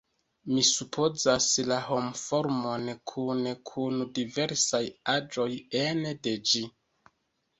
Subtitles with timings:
[0.51, 4.81] Mi supozas, la homformon kune kun diversaj
[5.17, 5.47] aĵoj
[5.83, 6.63] ene de ĝi.